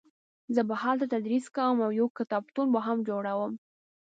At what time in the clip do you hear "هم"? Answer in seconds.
2.87-2.97